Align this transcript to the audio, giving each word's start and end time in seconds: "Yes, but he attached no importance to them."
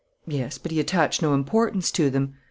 "Yes, 0.25 0.57
but 0.57 0.71
he 0.71 0.79
attached 0.79 1.21
no 1.21 1.35
importance 1.35 1.91
to 1.91 2.09
them." 2.09 2.33